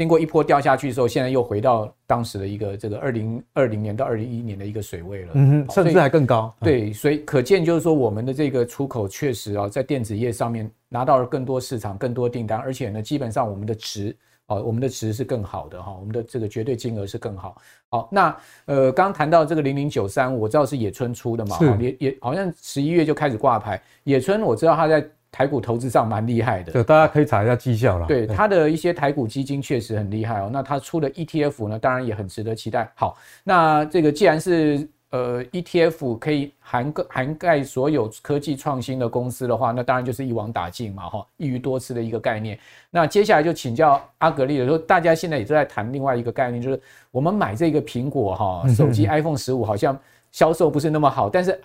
[0.00, 6.50] 经过一波掉下去的时候，现在又回到当时的一个这个二零二零年到二零一一年的一个水位了，嗯哼，甚至还更高。
[6.62, 17.60] 对，所以可见就是说，我们的这个出口确实啊，在电子业上面拿到了更多市场、更多订单，而且呢，基本上我们的值啊，我们的值是更好的哈，我们的这个绝对金额是更好。
[17.90, 18.34] 好，那
[18.64, 23.78] 呃，刚谈到这个零零九三，我知道是野村出的嘛，也也好像十一月就开始挂牌。
[24.04, 25.06] 野村我知道他在。
[25.32, 28.06] 台股投资上蛮厉害的，就大家可以查一下绩效啦。
[28.06, 30.50] 对，它的一些台股基金确实很厉害哦。
[30.52, 32.90] 那它出的 ETF 呢，当然也很值得期待。
[32.96, 42.58] 好，那这个既然是呃 ETF 可以涵盖涵盖所有科技创新的公司的话，那当然就是一网打尽嘛，哈，一鱼多吃的一个概念。
[42.90, 46.80] 那接下来就请教阿格力了，说，大家现在也都在谈另外一个概念，就是
[47.12, 49.96] 我们买这个苹果哈手机 iPhone 十五好像
[50.32, 51.60] 销售不是那么好，但是。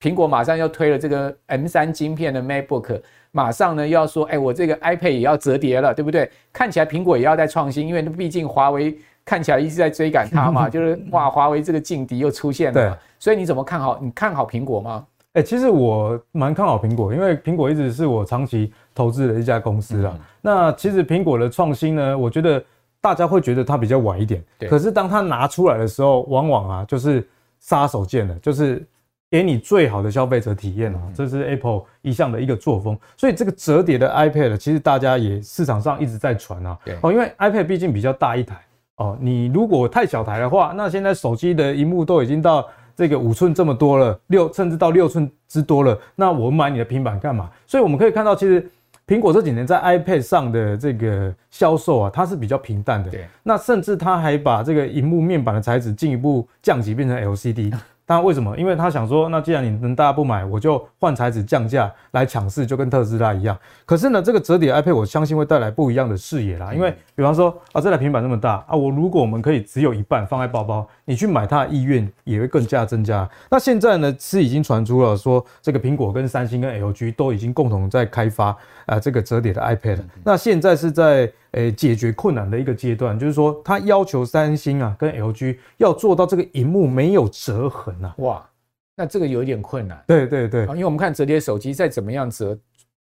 [0.00, 3.00] 苹果马上要推了这个 M 三晶片的 MacBook，
[3.32, 6.28] 马上呢又要说，哎，我这个 iPad 也要折叠了，对不对？
[6.52, 12.80] 看起来苹果也要在创新，因为毕竟华为看起来一直在追赶它嘛， 就是哇，华为这个劲敌又出现了。
[12.80, 13.98] 对，所以你怎么看好？
[14.00, 15.06] 你看好苹果吗？
[15.34, 20.18] 哎，其实我蛮看好苹果，因为苹果一直是我长期投资的一家公司啊。
[20.40, 22.64] 那其实苹果的创新呢，我觉得
[23.02, 28.82] 大家会觉得它比较晚一点，可是当它拿出来的时候，往往啊就是杀手锏了，就是。
[29.30, 32.98] 给你最好的消费者体验啊，这是 Apple 一向的一个作风。
[33.16, 36.76] 所以这个折叠的 iPad，其实大家也市场上一直在传啊。
[37.00, 38.56] 哦，因为 iPad 毕竟比较大一台
[38.96, 42.66] 哦，你如果太小台的话，那现在手机的荧幕都已经到
[42.96, 45.96] 这个五寸这么多了，六甚至到六寸之多了。
[46.16, 47.48] 那我买你的平板干嘛？
[47.68, 48.68] 所以我们可以看到，其实
[49.06, 53.08] 苹果这几年在 iPad 上的这个销售啊，它是比较平淡的。
[53.08, 53.24] 对。
[53.44, 57.72] 那甚至它还把这个荧幕面板的材质进一步降级，变成 LCD。
[58.10, 58.58] 那为什么？
[58.58, 63.56] 因为他想说，那既然你们大家不买，我就换材质降价来抢市，就跟特斯拉一样。
[63.86, 66.74] 可是呢，这个折叠 iPad 我相信会带来不一样的视野啦。
[66.74, 73.30] 因为比方说啊，这台平板那么大啊，我如果我们可以只有一半放在包包，你去买它的意愿也会更加增加。
[73.48, 80.00] 那现在呢，是已经传出了说，这个苹果跟三星跟 LG 都已经共同在开发啊这个折叠的 iPad。
[80.24, 81.30] 那现在是在。
[81.52, 88.14] 诶，解决困难的一个阶段，就是说，他要求三星啊跟 LG 要做到这个荧幕没有折痕啊。
[88.18, 88.48] 哇，
[88.96, 90.02] 那这个有一点困难。
[90.06, 92.58] 对对对，因为我们看折叠手机再怎么样折，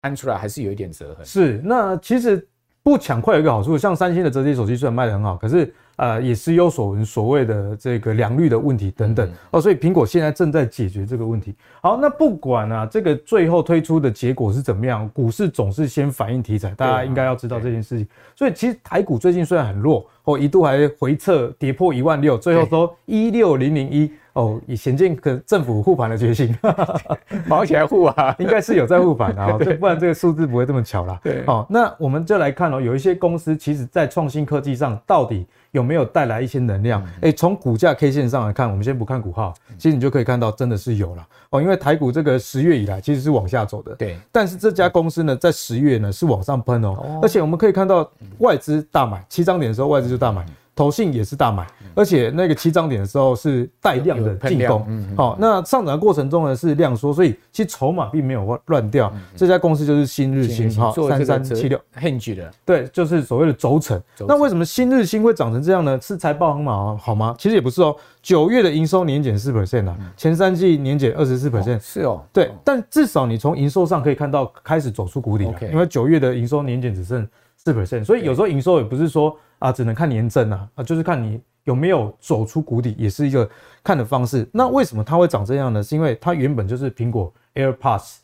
[0.01, 1.25] 按出来还是有一点折痕。
[1.25, 2.47] 是，那其实
[2.84, 5.73] 不抢快有一个好处，像三星的折叠手机虽然卖得很好，可是。
[5.95, 11.54] 呃，也是有所闻，所谓的这个良率的问题等等哦，所以苹果现在正在解决这个问题。
[11.82, 18.08] 好，那不管啊，这个最后推出的结果是怎么样，股市总是先反映题材，大家应该要知道这件事情。
[18.36, 24.12] 所以其实台股最近虽然很弱，哦，一度还回撤跌破一万六，最后收一六零零一。
[24.34, 26.56] 哦，以显见可政府护盘的决心，
[27.48, 31.20] 忙起来护啊， 应该是有在护盘啊， 不然这个数字不会这么巧啦。
[31.24, 37.06] 对，好，那我们就来看哦，有一些公司其实在创新科技上到底有没有带来一些能量？
[37.22, 50.46] 哎，从股价 K 线上来看，我们先不看股号，其实你就可以看到真的是有了哦，因为台股这个十月以来其实是往下走的，对，但是这家公司呢，在十月呢是往上喷哦，而且我们可以看到外资大买，七张点的时候外资就大买。
[50.73, 55.15] 投信也是大买，而且那个起涨点的时候是带量的进攻。
[55.15, 59.12] 好，那上涨的过程中呢是量缩，所以其实筹码并没有乱掉。
[59.36, 64.01] 这家公司就是新日新哈，三三七六 Hinge 的，对，就是所谓的轴承。
[64.27, 65.99] 那为什么新日新会涨成这样呢？
[66.01, 67.36] 是财报很好好吗？
[67.38, 67.95] 其实也不是哦。
[68.21, 71.79] 九月的营收年减四 percent 啊，前三季年减二十四 percent。
[71.79, 83.47] 是哦，对，但至少你从营收上可以看到开始走出谷底了，因为九月的营收年减只剩四 percent，所以有时候营收也不是说啊只能看年增啊，啊就是看你有没有走出谷底，也是一个
[83.84, 84.47] 看的方式。
[84.52, 85.84] 那为什么它会长这样呢？
[85.84, 88.15] 是因为它原本就是苹果 AirPods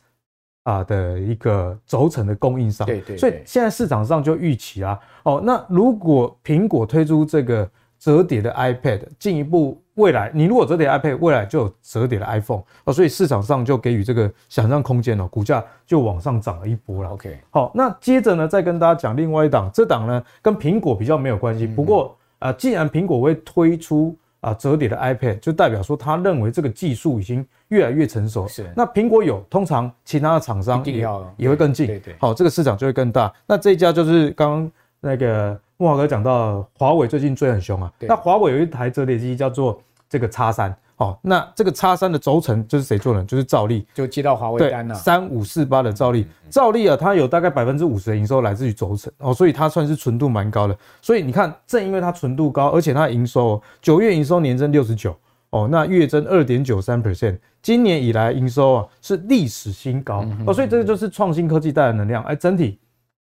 [0.64, 9.80] 啊的一个轴承的供应商，对对，所以现在市场上就预期啊，哦，那如果苹果推出这个折叠的 iPad，进一步。
[9.94, 17.10] 未来，你如果折叠 iPad，未来就有折叠的 iPhone 哦，所以市场上就给予这个想象空间哦，股价就往上涨了一波了。
[17.10, 28.46] OK，好，那接着呢，再跟大家讲另外一档，这档呢跟苹果比较没有关系，不过啊，既然苹果会推出啊折叠的 iPad，就代表说他认为这个技术已经越来越成熟。
[28.46, 31.04] 是，那苹果有，通常其他的厂商也
[31.36, 31.88] 也会跟进。
[31.88, 33.34] 对对，好，这个市场就会更大。
[33.48, 37.90] 那这一家就是刚刚那个慕驊哥讲到，华为最近追很凶啊。
[38.00, 39.80] 那华为有一台折叠机叫做。
[40.10, 43.22] 这个叉三，哦，那这个叉三的轴承就是谁做的？
[43.24, 44.94] 就是兆利，就接到华为单了。
[44.94, 50.74] 三五四八的兆利，兆利啊，它有大概百分之五十的营收来自于轴承哦，所以它算是纯度蛮高的。
[51.02, 55.14] 所以你看，正因为它纯度高，而且它营收九月营收年增六十九
[55.50, 62.24] 哦，那月增二点九三 percent，今年以来营收啊是历史新高哦，所以这个就是创新科技带来的能量。
[62.24, 62.78] 哎，整体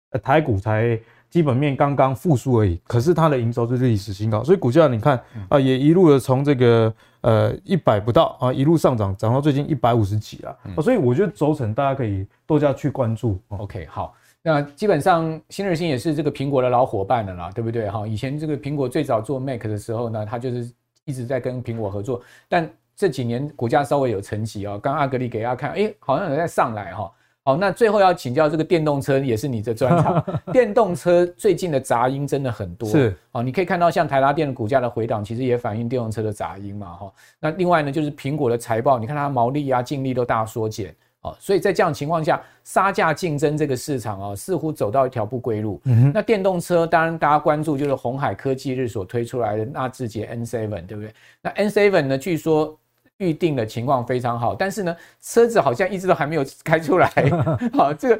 [0.09, 0.99] 呃台股才。
[1.35, 10.57] 基本面刚刚复苏而已，可是它的营收是历史新高，所以股价你看啊，也一路的从这个呃一百不到啊，一路上涨，涨到最近一百五十几了。
[10.81, 13.37] 所以我觉得轴承大家可以多加去关注。
[13.49, 17.89] OK，好，那基本上新日新也是这个苹果的老伙伴了啦，对不对？
[17.89, 20.71] 哈，以前这个苹果最早做 Mac 的时候呢，它就是
[21.03, 24.79] 一直在跟苹果合作，但这几年股价稍微有成绩啊。
[24.81, 27.11] 刚刚阿格力给大家看，哎，好像有在上来哈。
[27.47, 30.25] 好，那最后要请教这个电动车也是你的专长。
[30.51, 37.13] 电动车最近的杂音真的很多，是哦，你可以看到像台达电的股价的回档，其实也反映电动车的杂音嘛，哈。
[37.39, 45.79] 那另外呢，就是苹果的财报，你看它毛利啊、净利都大缩减，哦，所以在这样情况下，杀价竞争这个市场啊，似乎走到一条不归路。
[45.83, 51.13] 嗯，那电动车当然大家关注就是鸿海科技日所推出来的纳智捷 N7，对不对？
[51.43, 52.75] 那 N7 呢，据说。
[53.17, 57.09] 预定的情况非常好，但是呢，车子好像一直都还没有开出来。
[57.73, 58.17] 好，这个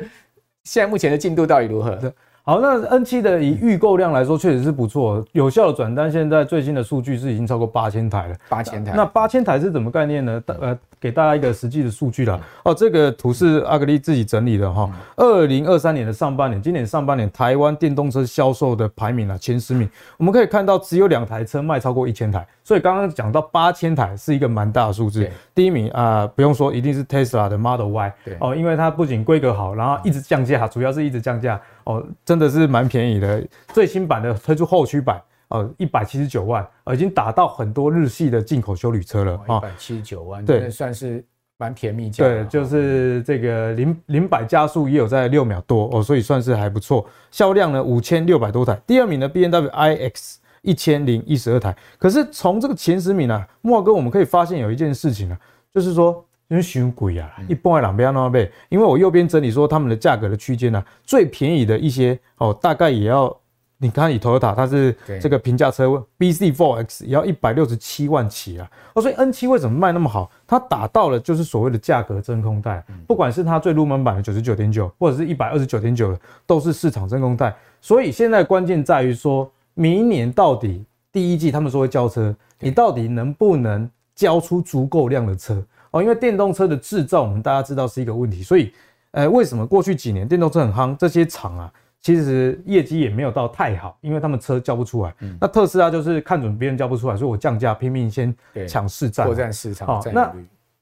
[0.63, 2.13] 现在目前的进度到底如何？
[2.47, 5.25] 好，那 N 七的以预购量来说，确实是不错。
[5.31, 8.35] 有效的转单，现在最新的数据是已经超过八千台了。
[8.47, 8.93] 八千台。
[8.95, 10.39] 那八千台是怎么概念呢？
[10.45, 12.39] 呃，给大家一个实际的数据啦。
[12.63, 14.87] 哦，这个图是阿格力自己整理的哈。
[15.15, 22.45] 二零二三年的上半年，今年上半年台湾电动车销售的排名啊，前十名，我们可以看到只有两台车卖超过一千台。
[22.63, 25.27] 所以刚刚讲到八千台是一个蛮大的数字。
[25.55, 28.13] 第一名啊、呃，不用说，一定是 Tesla 的 Model Y。
[28.23, 28.37] 对。
[28.39, 31.59] 哦，因为它不仅规格好，然后一直降价，主要是一直降价。
[31.85, 33.43] 哦，真的是蛮便宜的。
[33.73, 39.39] 最新版的推出后驱版，呃，一百七十九万，呃，已经打到很多日系的进口修旅车了。
[39.45, 41.23] 一百七十九万，对，算是
[41.57, 42.23] 蛮便宜价。
[42.23, 47.05] 对，就是这个零零百加速也有在六秒多哦，所以算是还不错。
[47.31, 48.75] 销量呢五千六百多台。
[48.85, 51.75] 第二名呢 B N W I X 一千零一十二台。
[51.97, 55.39] 可是从这个前十名啊，莫哥我们可以发现有一件事情啊，
[55.73, 56.25] 就是说。
[56.47, 58.49] 因为太贵啊，一般的人不要那么买。
[58.69, 63.35] 因为我右边整理说他们的价格的区间呢，最便宜的一些哦，大概也要
[63.77, 65.85] 你看以 Toyota 它是这个平价车
[66.17, 68.69] ，BZ4X 也要一百六十七万起啊。
[68.93, 70.31] 哦，所以 N 七为什么卖那么好？
[70.47, 77.53] 它打到了就是所谓的价格真空带，不管是它最入门版的九十九点九，或者是一百二十九点九的，都是市场真空带。
[77.81, 85.61] 所以现在关键在于说，明年到底第一季他们说会交车，你到底能不能交出足够量的车？
[85.95, 88.73] 哦，因为电动车的制造，我们大家知道是一个问题，所以，
[89.11, 90.93] 呃，为什么过去几年电动车很夯？
[90.97, 95.15] 这些厂啊，其实业绩也没有到太好，因为他们车交不出来。
[95.21, 98.35] 嗯，那特斯拉就是看准别人交不出来，所以我降价，拼命先
[98.67, 99.87] 抢市占，扩展市场。
[99.87, 100.29] 好，那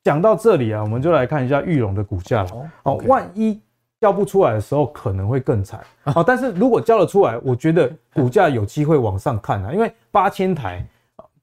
[0.04, 2.50] 讲到这里啊，我们就来看一下裕隆的股价了。
[2.82, 3.62] 哦，万一
[4.02, 5.80] 交不出来的时候，可能会更惨。
[6.06, 10.84] 哦，但是如果交了出来，我觉得股价有机会往上看啊，因为八千台。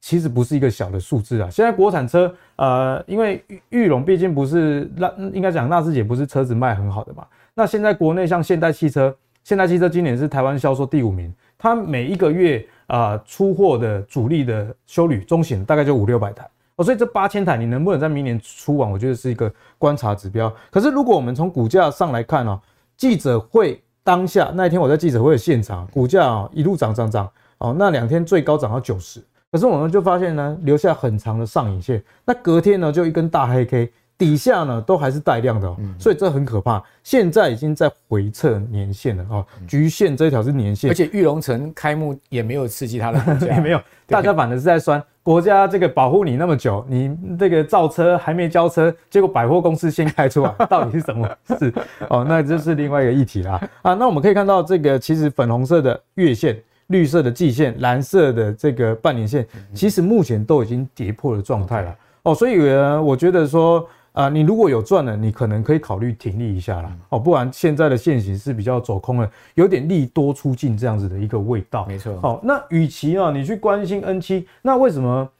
[0.00, 1.48] 其实不是一个小的数字啊！
[1.50, 7.26] 现在国产车，呃，因为裕隆毕竟不是那应该讲纳智捷不是车子卖很好的嘛。
[7.54, 20.52] 那现在国内像现代汽车，现代汽车今年是台湾销售第五名，它每一个月啊、出货的主力的修旅中型大概就五六百台哦，所以这八千台你能不能在明年出完，我觉得是一个观察指标。
[20.70, 22.58] 可是如果我们从股价上来看哦，
[22.96, 27.30] 记者会当下那一天我在记者会的现场，股价啊一路涨涨涨。
[27.58, 29.22] 哦，那两天最高涨到九十，
[29.52, 33.92] 可是我们就发现呢，留下很长的上影线，那隔天呢就一根大黑 K。
[34.16, 36.82] 底下呢都还是带量的哦，所以这很可怕。
[37.02, 51.26] 现在已经在回测年线了哦，局限这一条是年线，而且玉龙城开幕也没有刺激它的股价，也 没有，大家反而是在酸国家这个保护你那么久，你这个造车还没交车，结果百货公司先开出来， 到底是什么
[51.58, 51.72] 事
[52.10, 52.22] 哦？
[52.28, 53.94] 那这是另外一个议题啦啊。
[53.94, 63.84] 那我们可以看到这个其实粉红色的月线、绿色的季线、蓝色的这个半年线，其实目前都已经跌破了状态了哦，所以呢，我觉得说。
[64.12, 66.92] 啊，你如果有赚了，你可能可以考虑停利一下啦。
[67.10, 71.86] 哦，不然现在的线型是比较走空了，有点利多出尽这样子的一个味道。
[71.86, 72.20] 没错。
[72.20, 75.30] 好，那与其啊，你去关心 N 七，那为什么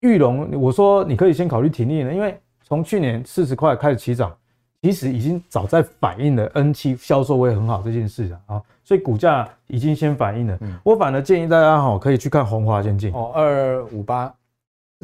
[0.00, 0.50] 玉龙？
[0.60, 2.12] 我说你可以先考虑停利呢？
[2.12, 4.36] 因为从去年四十块开始起涨，
[4.82, 10.58] 其实已经早在反映了 N 七销售会很好这件事了啊，所以股价已经先反映了。
[10.82, 14.32] 我反而建议大家哈，可以去看红华先进哦，二五八。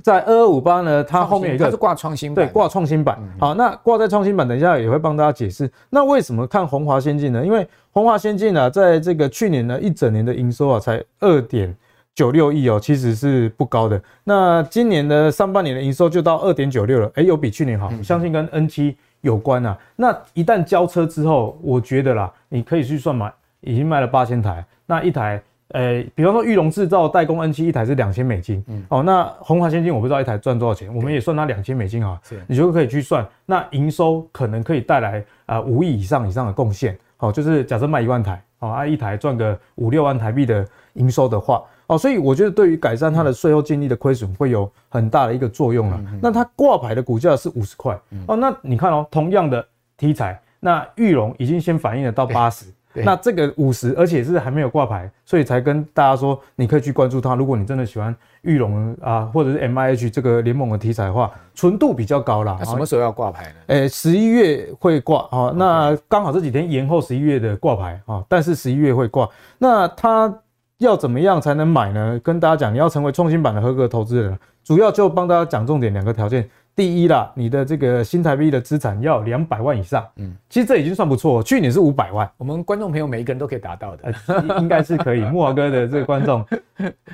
[0.02, 3.18] 在二二五八呢，它后面有一个它是挂创新板，对，挂创新板。
[3.38, 5.70] 好，那挂在创新板，等一下也会帮大家解释。
[5.88, 7.44] 那为什么看红华先进呢？
[7.44, 11.74] 因为红华先进呢，在这个去年呢一整年的营收啊，才二点
[12.14, 13.98] 九六亿哦，其实是不高的。
[14.24, 18.94] 那今年的上半年的营收就到二点九六了，哎，有比去年好，相信跟 N 七
[19.26, 19.76] 有关啊。
[19.96, 25.42] 那一旦交车之后，我觉得啦，你可以去算嘛，已经卖了八千台，那一台。
[25.70, 46.00] 呃、欸，比方说玉龙制造代工 N 七一台是两千美金，嗯，哦，那红华先进我不知道一台赚多少钱，我们也算它两千美金哈，是，你就可以去算，那营收可能可以带来啊五亿以上以上的贡献，好，就是假设卖一万台，哦，啊一台赚个五六万台币的营收的话，哦，所以我觉得对于改善它的税后净利的亏损会有很大的一个作用了。
[46.20, 49.66] 那它挂牌的股价是五十块，哦，那你看哦，同样的
[49.96, 52.66] 题材，那玉龙已经先反映了到八十。
[53.04, 57.34] 那这个五十，而且是还没有挂牌，所以才跟大家说，你可以去关注它。
[57.34, 62.56] 如果你真的喜欢玉龙啊，或者是 M I H 这个联盟的题材的话，纯度比较高啦。
[62.58, 63.54] 那什么时候要挂牌呢？
[63.66, 65.52] 诶，十一月会挂啊。
[65.54, 69.28] 那刚好这几天延后十一月的挂牌啊，但是十一月会挂。
[69.58, 70.34] 那它
[70.78, 72.20] 要怎么样才能买呢？
[72.22, 76.50] 跟大家讲，你要成为创新版的合格投资人，主要就帮大家讲重点两个条件。
[76.76, 81.42] 第一啦，你的这个新台币的资产要两百万以上，嗯，其实这已经算不错。
[81.42, 85.20] 去年是五百万，我们观众朋友每一个人都可以达到的，呃、应该是可以。
[85.32, 86.44] 木华哥的这个观众，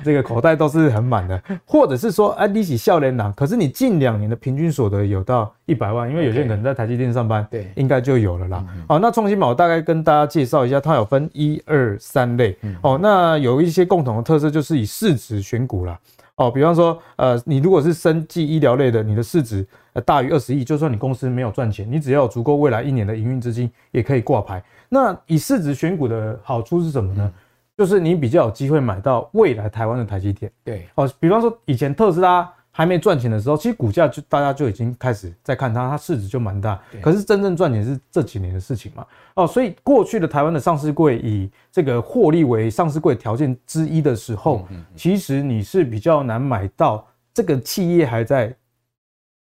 [0.03, 8.65] 这个口袋都是很满的，或者是说，哎，利息少年郎，可是你近两年的平均所得有到一百万，因为有些人可能在台积电上班，对，应该就有了啦。
[8.89, 15.97] 好，那创新板我大概跟大家介绍一下，它有分一二三类，哦，那有一些共同的特色，就是以市值选股啦。
[16.35, 24.63] 哦，比方说，呃，你如果是生技医疗类的，你的市值呃大于二十亿，就算你公司没有赚钱，你只要有足够未来一年的营运资金，也可以挂牌。
[24.89, 27.31] 那以市值选股的好处是什么呢？
[27.77, 30.51] 就是你比较有机会买到未来台湾的台积电。
[30.63, 32.51] 对，哦，比方说以前特斯拉。
[32.75, 36.81] 还没赚钱的时候，其实股价就大家就已经开始在看它，它市值就蛮大。
[37.03, 39.05] 可是真正赚钱是这几年的事情嘛？
[39.35, 48.51] 哦，所以过去的台湾的上市柜以这个获利为上市柜条件之一的时候，其实你是比较难买到这个企业还在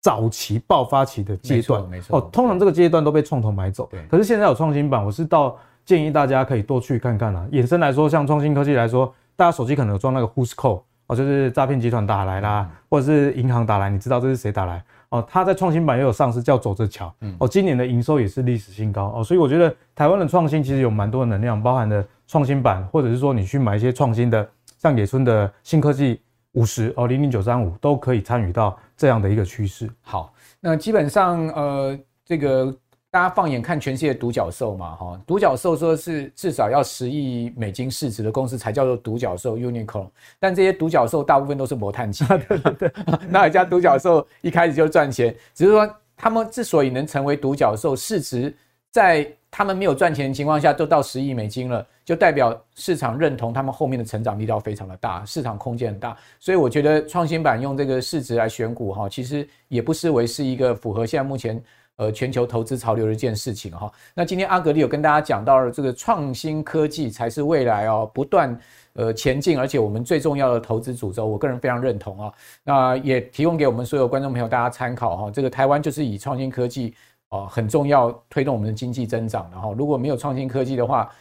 [0.01, 1.89] 早期爆发期的阶段。
[1.89, 3.89] 没错，哦，通常这个阶段都被创投买走。
[4.11, 7.47] 可是现在有创新版，我是倒建议大家可以多去看看啊。
[7.53, 10.83] 衍生来说，像创新科技来说，大家手机可能有装那个 Who's Call。
[11.11, 14.81] 哦，就是诈骗集团打来啦，或者是银行打来，你知道这是谁打来？
[15.09, 17.13] 哦，他在创新版也有上市，叫走着瞧。
[17.39, 24.49] 哦，今年的营收也是历史新高哦，所以我觉得台湾的创新其实有蛮多的能量，包含了创新版，或者是说你去买一些创新的，
[24.79, 26.21] 像野村的新科技
[26.53, 29.91] 五十哦，零零九三五都可以参与到这样的一个趋势。
[30.03, 32.73] 好，那基本上呃这个。
[33.13, 40.07] 大家放眼看全世界独角兽嘛，哈，独角兽说是至少要十亿美金市值的公司才叫做独角兽 （unicorn），
[40.39, 42.39] 但这些独角兽大部分都是模碳企业。
[42.39, 42.93] 对对对，
[43.29, 45.35] 哪一家独角兽一开始就赚钱？
[45.53, 48.55] 只是说他们之所以能成为独角兽，市值
[48.93, 56.17] 在他们没有赚钱的情况下都到十亿美金了，就代表市场认同他们后面的成长力道非常的大，市场空间很大。
[56.39, 61.61] 所以我觉得创新板用这个市值来选股，哈，其实也不失为是一个符合现在目前。
[62.01, 63.93] 呃，全球投资潮流的一件事情哈。
[64.15, 68.59] 那今天阿格力有跟大家讲到了这个创新科技才是未来哦，不断
[68.95, 72.33] 呃前进，而且我们最重要的投资主轴，我个人非常认同啊。
[72.65, 75.31] 那也提供给我们所有观众朋友大家参考哈。
[75.31, 76.95] 这个台湾就是以创新科技
[77.29, 79.71] 哦很重要推动我们的经济增长的哈。
[79.77, 81.13] 如果没有创新科技的话，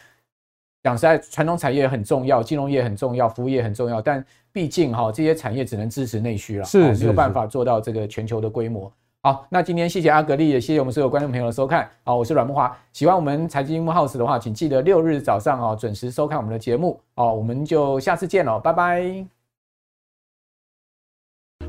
[0.82, 8.90] 讲实在，传统产业很重要，金融业很重要，服务业很重要，但毕竟哈这些产业只能支持内需了，是没有办法做到这个全球的规模。
[9.22, 11.86] 好，那今天谢谢阿格力，也谢谢我们所有观众朋友的收看。
[12.04, 12.72] 好，我是阮慕驊。
[12.90, 16.98] 喜欢我们财经木 house 的话，请记得六日早上啊准时收看我们的节目。
[17.14, 19.26] 好，我们就下次见了，拜拜。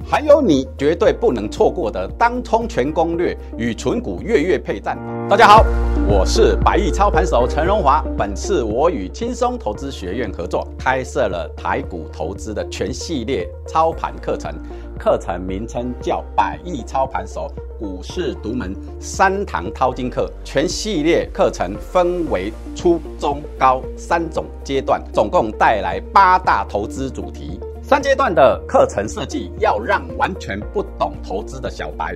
[0.05, 5.27] 还有你绝对不能错过的当冲全攻略与存股月月配战法。
[5.29, 5.65] 大家好，
[6.07, 8.01] 我是百亿操盘手陈荣华。
[8.17, 14.53] 本次我与轻松投资学院合作，开设了台股投资的全系列操盘课程。
[14.97, 27.59] 课程名称叫“百亿操盘手股市独门三堂淘金课”，全系列课程分为初、中、高三种阶段，总共带来八大投资主题。
[27.83, 32.15] 三阶段的课程设计，要让完全不懂投资的小白，